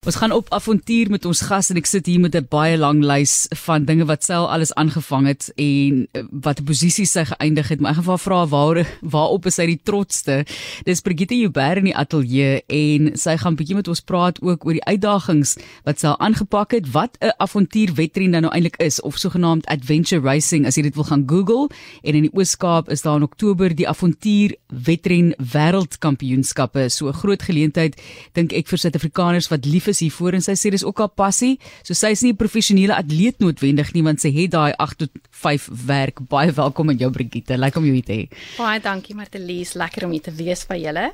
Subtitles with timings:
[0.00, 3.02] Ons gaan op avontuur met ons gas en ek sit hier met 'n baie lang
[3.04, 7.68] lys van dinge wat sy al alles aangevang het en eh, wat posisie sy geëindig
[7.68, 7.80] het.
[7.80, 10.46] Maar ek gaan vir haar vra waar waarop is sy die trotste?
[10.84, 14.72] Dis Brigitte Joubert in die ateljee en sy gaan bietjie met ons praat ook oor
[14.72, 19.00] die uitdagings wat sy al aangepak het, wat 'n avontuur wedren dan nou eintlik is
[19.02, 21.68] of sogenaamd adventure racing as jy dit wil gaan Google
[22.02, 26.88] en in die Oos-Kaap is daar in Oktober die avontuur wedren wêreldkampioenskappe.
[26.88, 28.00] So 'n groot geleentheid
[28.32, 31.58] dink ek vir Suid-Afrikaners wat lief is hiervoor en sy sê dis ook haar passie.
[31.82, 35.10] So sy is nie 'n professionele atleet noodwendig nie want sy het daai 8 tot
[35.30, 36.20] 5 werk.
[36.28, 37.56] Baie welkom in jou Brigitte.
[37.56, 38.28] Lekker om jou hier te hê.
[38.58, 41.12] Baie dankie Martelies, lekker om hier te wees by julle.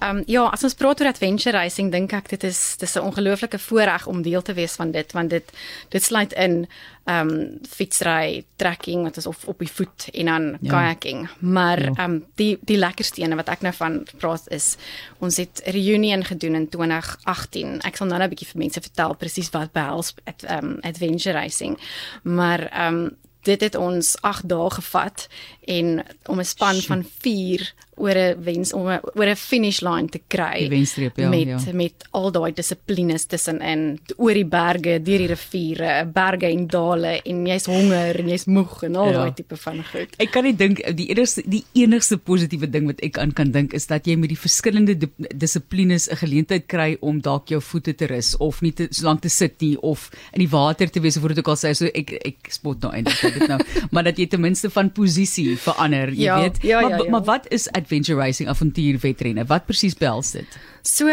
[0.00, 3.00] Ehm um, ja, as ons praat oor adventure racing, dink ek dit is dis 'n
[3.00, 5.52] ongelooflike voorreg om deel te wees van dit want dit
[5.90, 6.66] dit sluit in
[7.04, 10.70] ehm um, fietsry, trekking wat is op op die voet en dan ja.
[10.70, 11.28] kayaking.
[11.38, 11.86] Maar ja.
[11.86, 12.04] ehm ja.
[12.04, 14.76] um, die die lekkerste ene wat ek nou van praat is
[15.18, 17.80] ons het reunion gedoen in 2018.
[17.80, 21.78] Ek sal nou 'n bietjie vir mense vertel presies wat behels ehm um, adventure racing.
[22.22, 25.28] Maar ehm um, dit het ons 8 dae gevat
[25.64, 30.08] en om 'n span van 4 oor 'n wens om a, oor 'n finish line
[30.08, 31.72] te kry wenstreep, ja, met ja.
[31.72, 37.20] met al daai dissiplines tussen in oor die berge, deur die riviere, berge en dale
[37.24, 39.18] en jy's honger en jy's moeg en al ja.
[39.18, 40.14] daai tipe van goed.
[40.18, 43.74] Ek kan nie dink die enigste die enigste positiewe ding wat ek aan kan dink
[43.74, 47.94] is dat jy met die verskillende di dissiplines 'n geleentheid kry om dalk jou voete
[47.94, 51.00] te rus of nie te so lank te sit nie of in die water te
[51.00, 53.58] wees of wat ek al sê so ek ek spot nou eintlik dit nou
[53.92, 56.60] maar dat jy ten minste van posisie verander, jy ja, weet.
[56.62, 57.10] Ja, maar ja, ja.
[57.10, 59.46] maar wat is adventure racing avontuur wedrenne?
[59.50, 60.58] Wat presies behels dit?
[60.82, 61.08] So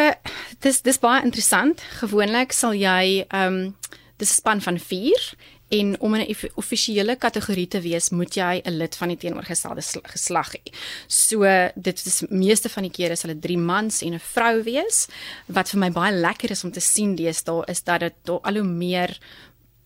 [0.63, 1.83] dis dis baie interessant.
[2.01, 3.75] Gewoonlik sal jy ehm um,
[4.21, 5.33] dis 'n span van 4
[5.71, 9.81] en om in 'n offisiële kategorie te wees, moet jy 'n lid van die teenoorgestelde
[10.03, 10.73] geslag hê.
[11.07, 11.43] So
[11.75, 15.07] dit is meeste van die kere sal dit 3 mans en 'n vrou wees.
[15.45, 18.63] Wat vir my baie lekker is om te sien deesdae is dat dit al hoe
[18.63, 19.19] meer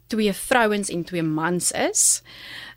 [0.08, 2.22] twee vrouens en twee mans is.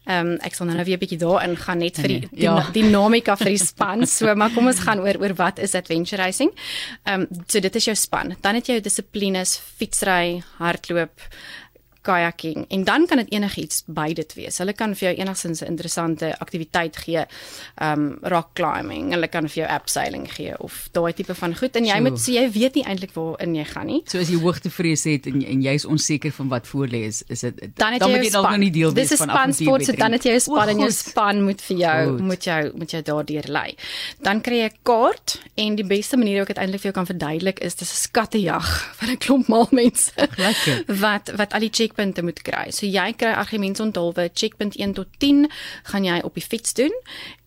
[0.09, 2.43] Ehm um, ek sal nou nou weer 'n bietjie daarin gaan net vir die nee,
[2.47, 2.55] ja.
[2.73, 4.07] die dinamika vir die span.
[4.17, 6.51] So maar kom ons gaan oor oor wat is adventure racing.
[7.05, 8.36] Ehm um, so dit is jou span.
[8.41, 11.20] Dan het jy jou dissiplines fietsry, hardloop,
[12.03, 14.59] kayaking en dan kan dit enigiets by dit wees.
[14.59, 17.25] Hulle kan vir jou enigstens 'n interessante aktiwiteit gee.
[17.83, 21.85] Um rock climbing, hulle kan vir jou abseiling gee of daai tipe van goed en
[21.85, 22.03] jy so.
[22.03, 24.03] moet sê jy weet nie eintlik waar in jy gaan nie.
[24.07, 27.41] So as jy hoogtevrees het en en jy's onseker van wat voor lê is, is
[27.41, 29.79] dit dan, dan moet jy dalk nog nie deel wees van avontuur.
[29.79, 32.20] Dis 'n span, dan het jy 'n span en jou span moet vir jou goed.
[32.20, 33.75] moet jou moet jou daardeur lei.
[34.20, 36.95] Dan kry jy 'n kaart en die beste manier hoe ek dit eintlik vir jou
[36.95, 40.13] kan verduidelik is dis 'n skattejag van 'n klomp mal mense.
[40.37, 40.85] Lekker.
[40.87, 42.69] Wat wat al die checkpunte moet kry.
[42.71, 45.49] So jy kry argumentsonthulwe checkpunt 1 tot 10
[45.91, 46.95] gaan jy op die fiets doen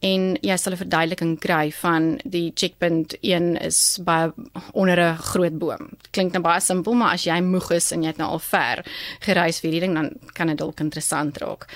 [0.02, 4.32] en jy sal 'n verduideliking kry van die checkpunt 1 is by
[4.74, 5.90] onder 'n groot boom.
[6.12, 8.86] Klink nou baie simpel, maar as jy moeg is en jy het nou al ver
[9.20, 11.68] gereis vir hierdie ding dan kan dit dalk interessant raak.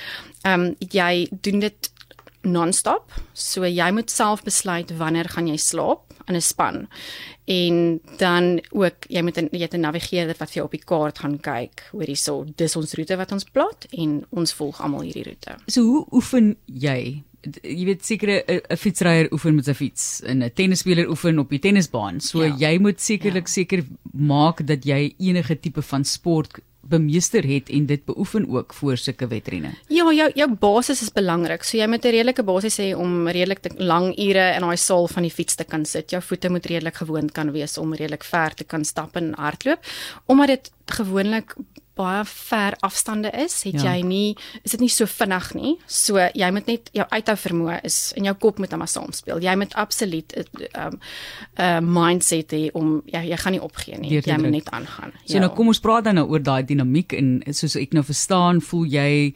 [0.43, 1.91] Ehm um, jy doen dit
[2.41, 3.11] non-stop.
[3.33, 6.87] So jy moet self besluit wanneer gaan jy slaap in 'n span.
[7.45, 10.85] En dan ook jy moet 'n jy het 'n navigeerder wat vir jou op die
[10.85, 11.87] kaart gaan kyk.
[11.91, 15.55] Hoor hierso, dis ons roete wat ons plot en ons volg almal hierdie roete.
[15.67, 17.23] So hoe oefen jy?
[17.61, 21.59] Jy weet seker 'n fietsryer oefen met sy fiets en 'n tennisspeler oefen op die
[21.59, 22.19] tennisbaan.
[22.19, 22.55] So ja.
[22.57, 23.53] jy moet sekerlik ja.
[23.53, 28.97] seker maak dat jy enige tipe van sport bemeester het en dit beoefen ook voor
[28.97, 29.73] sulke wedrenne.
[29.87, 31.63] Ja, jou jou basis is belangrik.
[31.63, 35.23] So jy moet 'n redelike basis hê om redelik lang ure in daai saal van
[35.23, 36.09] die fiets te kan sit.
[36.09, 39.79] Jou voete moet redelik gewoond kan wees om redelik ver te kan stap en hardloop.
[40.25, 41.55] Omdat dit gewoonlik
[41.95, 43.93] baie ver afstande is, het ja.
[43.93, 45.75] jy nie is dit nie so vinnig nie.
[45.87, 49.43] So jy moet net jou uithou vermoë is in jou kop moet maar saamspeel.
[49.43, 50.45] Jy moet absoluut 'n
[50.85, 50.99] um,
[51.57, 54.11] 'n uh, mindset hê om jy jy gaan nie opgee nie.
[54.11, 55.11] Jy moet net aangaan.
[55.25, 55.39] So ja.
[55.39, 58.85] nou kom ons praat dan nou oor daai dinamiek en soos ek nou verstaan, voel
[58.85, 59.33] jy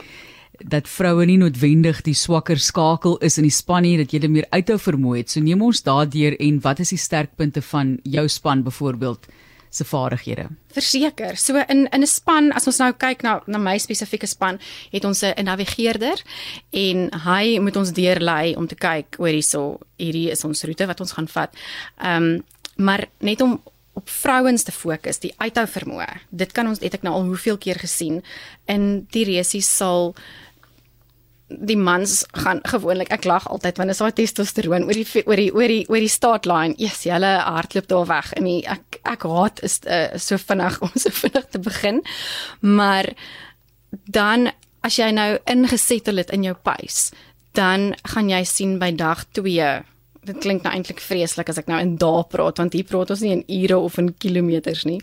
[0.60, 4.48] dat vroue nie noodwendig die swakker skakel is in die span nie dat jy meer
[4.52, 5.30] uithou vermoë het.
[5.32, 9.30] So neem ons daardeur en wat is die sterkpunte van jou span byvoorbeeld?
[9.70, 10.48] Se vaardighede.
[10.74, 11.38] Verseker.
[11.38, 14.60] So in in 'n span, as ons nou kyk na na my spesifieke span,
[14.92, 16.22] het ons 'n navigeerder
[16.70, 21.00] en hy moet ons deurlei om te kyk oor hierso, hierdie is ons roete wat
[21.00, 21.56] ons gaan vat.
[21.98, 22.44] Ehm um,
[22.76, 23.62] maar net om
[23.94, 26.08] op vrouens te fokus, die uithou vermoë.
[26.30, 28.22] Dit kan ons het ek nou al hoeveel keer gesien
[28.72, 30.14] in die resies sal
[31.50, 35.74] die mans gaan gewoonlik ek lag altyd wanneer daai testosteron oor die oor die oor
[35.74, 39.64] die oor die start line yes hulle hardloop daar weg en die, ek ek haat
[39.66, 42.04] is uh, so vinnig om so vinnig te begin
[42.62, 43.10] maar
[44.06, 44.52] dan
[44.86, 47.16] as jy nou ingesettel het in jou pace
[47.58, 49.72] dan gaan jy sien by dag 2
[50.30, 53.24] dit klink nou eintlik vreeslik as ek nou in dae praat want hier praat ons
[53.26, 55.00] nie in ure of in kilometers nie.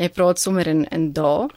[0.00, 1.48] Jy praat sommer in in dae.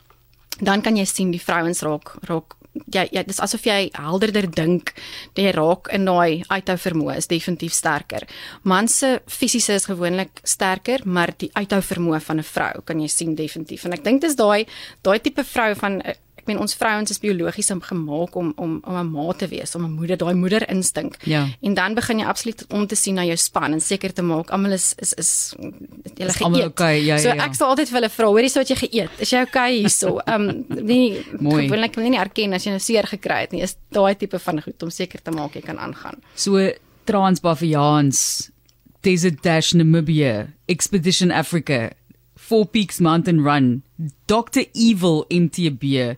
[0.60, 2.58] Dan kan jy sien die vrouens raak raak
[2.94, 4.94] ja ja dis asof jy helderder dink
[5.38, 8.28] jy raak in daai uithou vermoë is definitief sterker.
[8.64, 13.08] Man se fisiese is gewoonlik sterker maar die uithou vermoë van 'n vrou kan jy
[13.08, 13.86] sien definitief.
[13.86, 14.66] En ek dink dis daai
[15.04, 16.02] daai tipe vrou van
[16.44, 19.86] ek meen ons vrouens is biologies gemaak om om om 'n ma te wees, om
[19.86, 21.16] 'n moeder, daai moeder instink.
[21.24, 21.48] Ja.
[21.62, 24.52] En dan begin jy absoluut om te sien na jou span en seker te maak
[24.52, 25.56] almal is is is
[26.16, 26.42] jy geëet.
[26.42, 27.22] Almal okay, ja ja.
[27.22, 29.10] So ek sal altyd vir hulle vra, hoorie, so wat jy geëet?
[29.20, 30.20] Is jy okay hierso?
[30.28, 33.64] Ehm um, nie gewoonlik wil nie erken as jy nou seer gekry het nie.
[33.64, 36.20] Is daai tipe van goed om seker te maak jy kan aangaan.
[36.36, 36.72] So
[37.06, 38.52] Transbaviaans
[39.04, 41.92] Desert Dash Namibia, Expedition Africa,
[42.38, 43.84] Four Peaks Mountain Run,
[44.26, 46.16] Dr Evil MTB.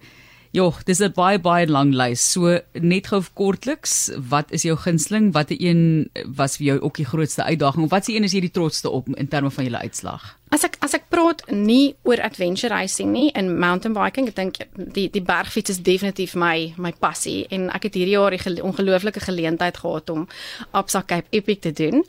[0.56, 2.32] Ja, dis 'n baie baie lang lys.
[2.32, 5.34] So net gou kortliks, wat is jou gunsteling?
[5.34, 7.90] Watter een was vir jou ook die grootste uitdaging?
[7.90, 10.38] Wat se een is jy die trotste op in terme van julle uitslag?
[10.56, 14.60] As ek as ek praat nie oor adventure racing nie en mountain biking, ek dink
[14.96, 18.63] die die bergfiets is definitief my my passie en ek het hierdie jaar 'n gele,
[18.63, 20.28] ongelooflike geleentheid gehad om
[20.72, 22.06] Absa Cape Epic te doen.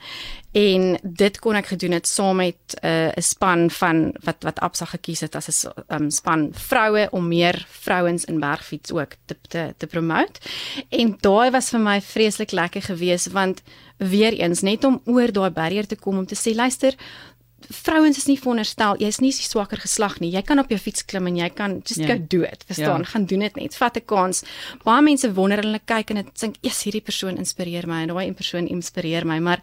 [0.54, 4.60] En dit kon ek gedoen het saam met eh, 'n uh, span van wat wat
[4.60, 9.36] Absa gekies het as 'n um, span vroue om meer vrouens in bergfiets ook te
[9.48, 10.40] te, te promote.
[10.88, 13.62] En daai was vir my vreeslik lekker geweest want
[13.96, 16.94] weer eens net om oor daai barrier te kom om te sê luister
[17.60, 20.30] vrouens is nie veronderstel jy's nie die swakker geslag nie.
[20.34, 22.08] Jy kan op jou fiets klim en jy kan just ja.
[22.10, 22.64] go do it.
[22.68, 23.04] Verstaan?
[23.06, 23.10] Ja.
[23.12, 23.76] Gaan doen dit net.
[23.76, 24.44] Vat 'n kans.
[24.84, 28.32] Baie mense wonder hulle kyk en dit dink, "Ja, hierdie persoon inspireer my en daai
[28.32, 29.60] persoon inspireer my." Maar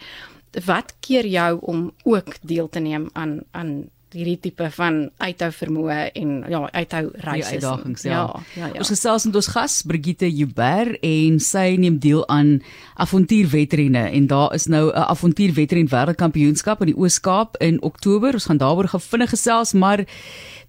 [0.66, 6.00] wat keer jou om ook deel te neem aan aan hierdie tipe van uithou vermoë
[6.20, 8.12] en ja, uithou reise uitdagings ja.
[8.12, 8.80] Ja, ja, ja.
[8.84, 12.56] Ons gesels met ons gas Brigitte Juber en sy neem deel aan
[13.02, 18.34] avontuurwedrenne en daar is nou 'n avontuurwedren wêreldkampioenskap in die Oos-Kaap in Oktober.
[18.34, 20.06] Ons gaan daaroor gevindig gesels, maar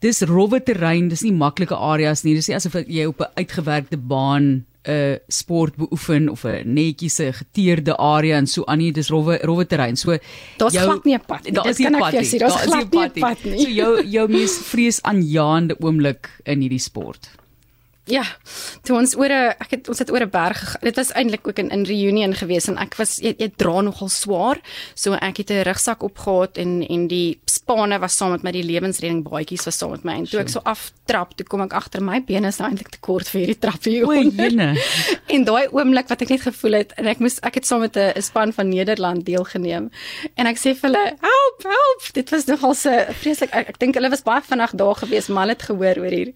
[0.01, 2.35] dis rowwe terrein, dis nie maklike areas nie.
[2.35, 7.97] Dis nie asof jy op 'n uitgewerkte baan 'n sport beoefen of 'n netjiese geteerde
[7.97, 9.97] area en so aan nie dis rowwe rowwe terrein.
[9.97, 10.19] So
[10.57, 11.53] daar's glad nie 'n pad nie.
[11.53, 12.39] Daar is nie 'n pad nie.
[12.39, 13.63] Daar's glad nie 'n pad nie.
[13.65, 17.31] So jou jou mees vrees aanjaende oomblik in hierdie sport.
[18.05, 18.25] Ja,
[18.85, 20.81] toe ons oor 'n ek het ons het oor 'n berg gegaan.
[20.83, 24.09] Dit was eintlik ook in 'n reunion geweest en ek was jy, jy dra nogal
[24.09, 24.61] swaar.
[24.95, 28.65] So ek het 'n rugsak opgehad en en die spanne was saam met my die
[28.65, 32.03] lewensredding baadjies was saam met my en toe ek so aftrap, toe kom ek agter
[32.05, 33.97] my bene is nou eintlik te kort vir hierdie trappie.
[34.05, 34.75] O, jene.
[35.35, 37.97] en daai oomblik wat ek net gevoel het en ek moes ek het saam met
[37.97, 39.89] 'n span van Nederland deelgeneem
[40.37, 42.91] en ek sê vir hulle, "Help, help." Dit was nogal so
[43.21, 43.51] vreeslik.
[43.53, 46.33] Ek, ek dink hulle was baie vinnig daar geweest, maar hulle het gehoor oor hier.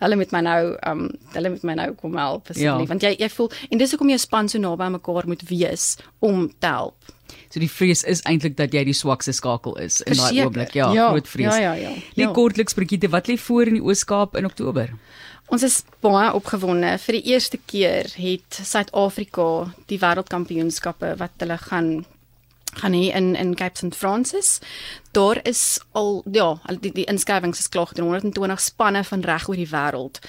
[0.00, 2.92] Hulle met my nou um hulle met my nou kom help asseblief ja.
[2.94, 5.96] want jy jy voel en dis hoekom jou span so naby aan mekaar moet wees
[6.20, 7.19] om te help.
[7.50, 10.74] So die vrees is eintlik dat jy die swakste skakel is in daai oomblik.
[10.74, 11.56] Ja, ja, groot vrees.
[11.56, 11.94] Ja, ja, ja.
[11.94, 12.32] Net ja.
[12.36, 14.92] kortliks Brigitte, wat lê voor in die Oos-Kaap in Oktober?
[15.50, 16.94] Ons is baie opgewonde.
[17.02, 19.50] Vir die eerste keer het Suid-Afrika
[19.90, 21.92] die wêreldkampioenskappe wat hulle gaan
[22.78, 24.60] gaan hier in in Cape St Francis.
[25.10, 28.06] Daar is al ja, die die inskrywings is klaar gedoen.
[28.14, 30.20] 120 spanne van reg oor die wêreld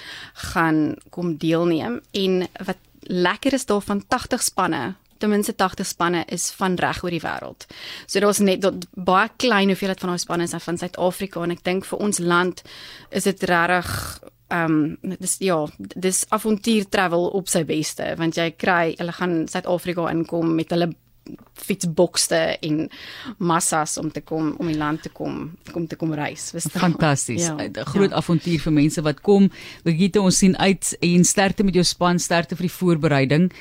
[0.50, 4.94] gaan kom deelneem en wat lekker is daar van 80 spanne.
[5.18, 7.66] Ten minste 80 spanne is van reg oor die wêreld.
[8.06, 11.42] So daar's net dat baie klein hoeveelheid van daai spanne is van Suid-Afrika.
[11.42, 12.62] En ek dink vir ons land
[13.10, 13.92] is dit regtig
[14.52, 18.10] ehm um, dis ja, dis avontuur travel op sy beste.
[18.18, 20.90] Want jy kry hulle gaan Suid-Afrika inkom met hulle
[21.62, 22.88] fietsbokste en
[23.38, 26.50] massas om te kom om in land te kom kom te kom reis.
[26.70, 27.48] Fantasties.
[27.48, 28.16] 'n ja, Groot ja.
[28.16, 29.50] avontuur vir mense wat kom.
[29.82, 33.52] Brigitte, ons sien uit en sterkte met jou span, sterkte vir die voorbereiding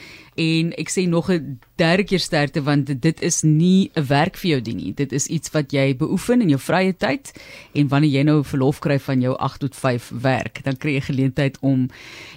[0.41, 4.49] en ek sê nog 'n derde keer sterkte want dit is nie 'n werk vir
[4.51, 4.93] jou ding nie.
[4.93, 7.31] Dit is iets wat jy beoefen in jou vrye tyd
[7.73, 11.01] en wanneer jy nou verlof kry van jou 8 tot 5 werk, dan kry jy
[11.01, 11.89] geleentheid om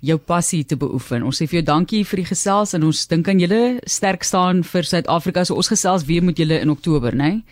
[0.00, 1.22] jou passie te beoefen.
[1.22, 4.64] Ons sê vir jou dankie vir die gesels en ons dink aan julle sterk staan
[4.64, 5.44] vir Suid-Afrika.
[5.44, 7.22] So ons gesels weer met julle in Oktober, né?
[7.22, 7.42] Nee?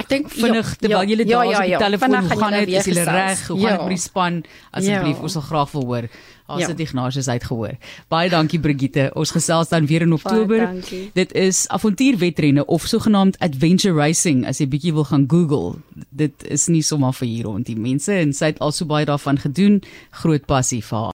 [0.00, 2.36] Ek dink vinnig ja, terwyl jy ja, daar ja, ja, op die ja, telefoon hoe
[2.40, 2.70] gaan dit?
[2.72, 3.40] Is jy reg?
[3.48, 3.82] Hoe gaan dit ja.
[3.82, 4.38] met die span?
[4.70, 5.24] Asseblief, ja.
[5.28, 6.08] ons wil graag wil hoor.
[6.52, 6.68] Ons ja.
[6.72, 7.76] het Ignatius uitgehoor.
[8.12, 9.10] Baie dankie Brigitte.
[9.16, 10.64] Ons gesels dan weer in Oktober.
[11.16, 15.78] Dit is avontuurwedrenne of sogenaamd adventure racing as jy bietjie wil gaan Google.
[16.08, 19.08] Dit is nie sommer vir hier rond die mense en sy het al so baie
[19.08, 19.80] daarvan gedoen.
[20.24, 21.10] Groot passie vir haar.